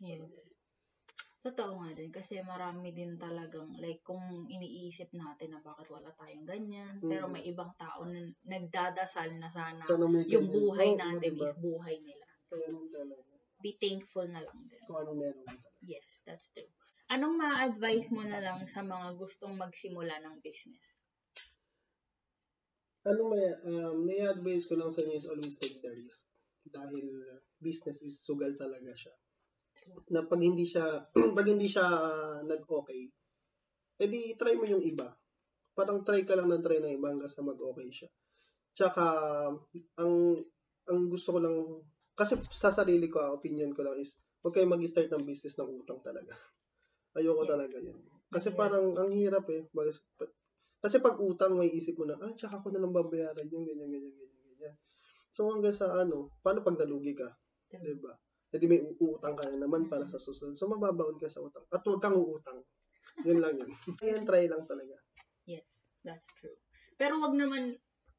[1.39, 4.21] Totoo nga din kasi marami din talagang like kung
[4.51, 7.07] iniisip natin na bakit wala tayong ganyan Mm.
[7.07, 9.87] pero may ibang tao na nagdadasal na sana
[10.27, 11.47] yung buhay Oo, natin diba?
[11.47, 12.27] is buhay nila.
[12.51, 12.59] So
[13.63, 14.83] be thankful na lang din.
[14.87, 15.47] Kung anong meron.
[15.79, 16.67] Yes, that's true.
[17.09, 20.99] Anong ma-advise mo na lang sa mga gustong magsimula ng business?
[23.07, 26.29] Ano may, um, may advice ko lang sa inyo is always take the risk.
[26.69, 29.15] Dahil uh, business is sugal talaga siya.
[30.11, 30.85] Na pag hindi siya,
[31.37, 33.09] pag hindi siya uh, nag-okay,
[33.99, 35.11] edi try mo yung iba.
[35.75, 38.09] Parang try ka lang ng try ng iba hanggang sa mag-okay siya.
[38.75, 39.05] Tsaka,
[39.99, 40.15] ang,
[40.87, 41.57] ang gusto ko lang,
[42.15, 45.71] kasi sa sarili ko, ah, opinion ko lang is, huwag kayo mag-start ng business ng
[45.83, 46.35] utang talaga.
[47.19, 47.51] Ayoko Yeah.
[47.55, 47.99] talaga yun.
[48.31, 48.59] Kasi Yeah.
[48.59, 49.67] parang, ang hirap eh.
[50.79, 53.91] Kasi pag utang, may isip mo na, ah, tsaka ko na lang babayaran yung ganyan,
[53.91, 54.75] ganyan, ganyan, ganyan.
[55.35, 57.31] So hanggang sa ano, paano pag nalugi ka?
[57.71, 57.83] True.
[57.83, 57.95] Di
[58.49, 58.55] ba?
[58.55, 60.57] E di may uutang ka na naman para sa susunod.
[60.57, 61.65] So mababaon ka sa utang.
[61.69, 62.65] At huwag kang uutang.
[63.23, 63.69] Yun lang yun.
[64.03, 64.97] Ayan, try lang talaga.
[65.45, 65.67] Yes,
[66.01, 66.57] that's true.
[66.97, 67.77] Pero wag naman,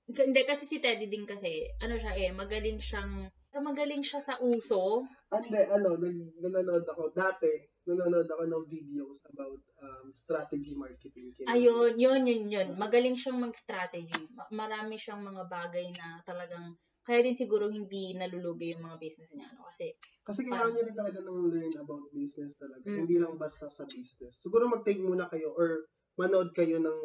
[0.10, 5.06] hindi kasi si Teddy din kasi, ano siya eh, magaling siyang, magaling siya sa uso.
[5.30, 5.98] Hindi, ano,
[6.42, 7.14] nanonood ako.
[7.14, 7.50] Dati,
[7.86, 11.30] nanonood ako ng videos about um, strategy marketing.
[11.34, 12.68] Kaya- Ayun, yun, yun, yun.
[12.76, 14.26] Magaling siyang mag-strategy.
[14.34, 16.74] Ma- Marami siyang mga bagay na talagang,
[17.10, 19.50] kaya din siguro hindi nalulugi yung mga business niya.
[19.58, 19.66] No?
[19.66, 22.86] Kasi, Kasi kailangan nyo rin talaga ng learn about business talaga.
[22.86, 22.98] Mm.
[23.02, 24.46] Hindi lang basta sa business.
[24.46, 27.00] Siguro mag-take muna kayo or manood kayo ng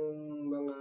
[0.44, 0.76] mga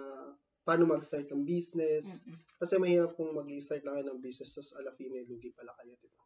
[0.63, 2.03] paano mag-start ng business.
[2.03, 2.35] mm-mm.
[2.59, 5.95] Kasi mahirap kung mag-start lang kayo ng business tapos alafine, lugi pala kayo.
[5.95, 6.23] Diba?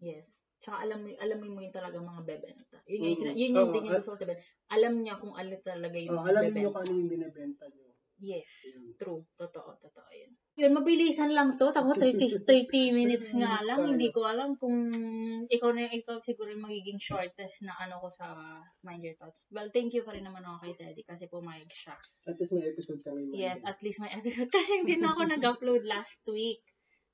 [0.00, 0.30] yes.
[0.56, 2.78] Tsaka alam mo, alam mo yung talagang mga bebenta.
[2.86, 3.34] Yun, Mm.
[3.34, 4.40] yun yung Oo, din yung ah- gusto ko sabihin.
[4.70, 6.70] Alam niya kung ano talaga yung Oh, mga alam niyo bebenta.
[6.70, 7.88] kung ano yung binibenta nyo.
[8.16, 8.50] Yes.
[8.70, 8.84] Yun.
[8.96, 9.22] True.
[9.34, 9.70] Totoo.
[9.82, 10.32] Totoo yun.
[10.56, 11.68] Yun, mabilisan lang to.
[11.68, 12.48] Tapos 30, 30
[12.96, 13.92] minutes nga lang.
[13.92, 14.72] Hindi ko alam kung
[15.46, 18.32] ikaw na ikaw siguro yung magiging shortest na ano ko sa
[18.80, 19.44] Mind Your Thoughts.
[19.52, 21.92] Well, thank you pa rin naman ako kay Teddy kasi pumayag siya.
[22.24, 23.28] At least may episode kami.
[23.28, 23.36] Monday.
[23.36, 24.48] Yes, at least may episode.
[24.56, 26.64] Kasi hindi na ako nag-upload last week.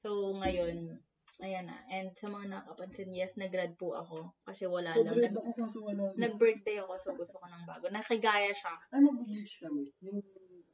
[0.01, 1.03] So, ngayon,
[1.39, 1.83] ayan na.
[1.91, 4.31] And sa mga nakapansin, yes, nag-grad po ako.
[4.47, 5.19] Kasi wala So, lang.
[5.19, 6.15] Nag- ako kaso wala.
[6.15, 7.91] nag-birthday ako, so gusto ko ng bago.
[7.91, 8.75] Nakigaya siya.
[8.89, 9.91] Ay, mag-bleach kami.
[10.01, 10.23] Yung,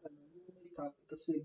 [0.04, 1.40] ano, yung makeup, tapos may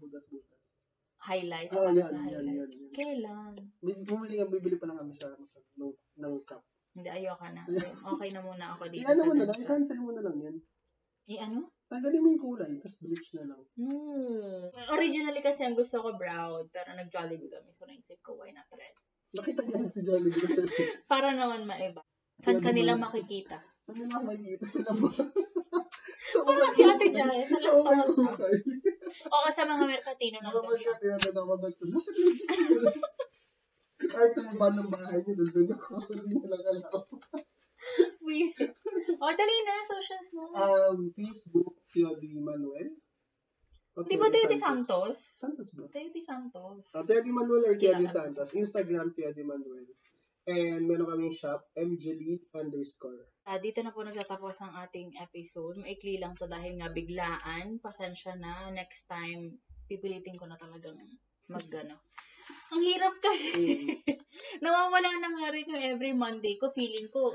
[1.24, 1.30] butas-butas.
[1.30, 1.74] Highlights.
[1.74, 2.70] Ah, yan, sa yan, yan, yan.
[2.92, 3.54] Kailan?
[3.82, 6.64] Bumili nga, bibili pa lang kami sa, sa ng, ng cup.
[6.94, 7.64] Hindi, ayoko na.
[8.14, 9.08] Okay na muna ako dito.
[9.08, 10.56] I-ano sa mo na lang, i-cancel mo na lang yan.
[11.24, 11.60] I-ano?
[11.88, 13.62] Tanggalin mo yung kulay, tapos bleach na lang.
[13.80, 13.96] No.
[14.92, 17.70] Originally kasi ang gusto ko brown, pero nag-Jollibee kami.
[17.72, 18.94] So, naisip ko, why not red?
[19.34, 20.68] Nakita niya si Jollibee kasi.
[21.12, 22.04] Para naman maiba.
[22.44, 22.68] Saan Jollibee.
[22.68, 23.58] kanila makikita?
[23.90, 25.10] Ano na, makikita sila ba?
[26.34, 28.54] Parang si Ate Jaya, sa hukay.
[29.30, 30.94] Oo, sa mga Mercatino Mga nandun siya.
[30.98, 31.84] siya, tinatawag ko.
[31.90, 32.98] Nasa gilid.
[34.04, 35.92] Kahit sa baba ng bahay niyo, nandun ako.
[36.12, 37.06] Hindi na lang alam.
[39.24, 40.44] O, dali na, socials mo.
[40.52, 43.00] Um, Facebook, Teody Manuel.
[43.94, 45.16] O Di ba Teddy Santos?
[45.38, 45.86] Santos ba?
[45.88, 46.90] Teddy Santos.
[46.92, 48.10] Uh, Teody Manuel or Teody.
[48.10, 48.52] Santos.
[48.58, 49.86] Instagram, Teody Manuel.
[50.44, 53.32] And meron kaming shop, mjlee underscore.
[53.48, 55.80] Ah, dito na po nagtatapos ang ating episode.
[55.80, 57.80] Maikli lang to dahil nga biglaan.
[57.80, 58.68] Pasensya na.
[58.72, 59.56] Next time,
[59.88, 61.00] pipilitin ko na talagang
[61.48, 61.96] mag ano.
[62.76, 63.88] Ang hirap kasi.
[64.64, 66.68] Nawawala na nga rin yung every Monday ko.
[66.68, 67.32] Feeling ko,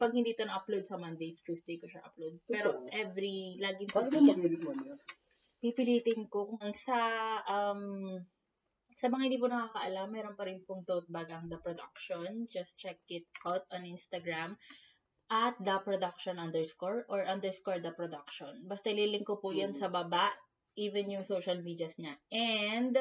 [0.00, 2.40] pag hindi to na-upload sa Mondays, Tuesday ko siya upload.
[2.48, 4.36] Pero every, laging Paano ba tumiyak.
[4.40, 4.72] mag-edit mo
[5.62, 6.98] pipilitin ko kung sa
[7.46, 8.18] um
[9.02, 12.46] sa mga hindi po nakakaalam, meron pa rin pong tote bag ang The Production.
[12.46, 14.54] Just check it out on Instagram
[15.26, 18.62] at The Production underscore or underscore The Production.
[18.70, 20.30] Basta ililink ko po yan sa baba,
[20.78, 22.14] even yung social medias niya.
[22.30, 22.94] And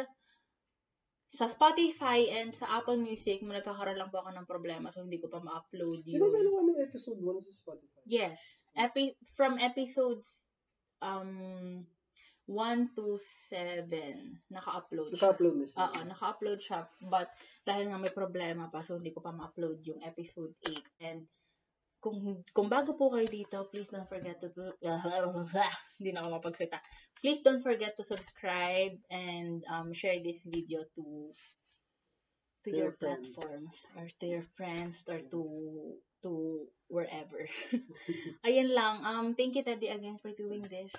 [1.30, 5.30] sa Spotify and sa Apple Music, nagkakaroon lang po ako ng problema so hindi ko
[5.30, 6.18] pa ma-upload yun.
[6.18, 8.02] meron ka ng episode 1 sa Spotify?
[8.10, 8.42] Yes.
[8.74, 10.42] Epi- from episodes
[11.06, 11.86] um
[12.50, 13.18] 1 to
[13.50, 13.90] 7
[14.50, 15.18] naka-upload siya.
[15.22, 15.78] Naka-upload na siya.
[15.82, 16.80] Oo, naka-upload siya.
[17.06, 17.30] But
[17.64, 21.06] dahil nga may problema pa, so hindi ko pa ma-upload yung episode 8.
[21.06, 21.30] And
[22.02, 22.18] kung
[22.52, 24.50] kung bago po kayo dito, please don't forget to
[26.02, 26.82] hindi na ako mapagsalita.
[27.22, 31.30] Please don't forget to subscribe and um, share this video to
[32.66, 33.30] to To your friends.
[33.38, 35.42] platforms or to your friends or to
[36.26, 36.32] to
[36.90, 37.46] wherever.
[38.50, 39.06] Ayun lang.
[39.06, 40.94] Um, thank you, Teddy, again for doing this.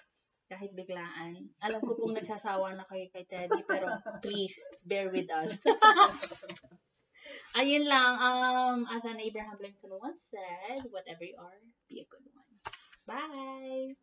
[0.52, 1.32] Kahit biglaan.
[1.64, 3.88] Alam ko pong nagsasawa na kayo kay Teddy, pero
[4.20, 4.52] please,
[4.84, 5.56] bear with us.
[7.56, 8.12] Ayun lang.
[8.20, 11.56] Um, as an Abraham Lincoln once said, whatever you are,
[11.88, 12.52] be a good one.
[13.08, 13.96] Bye!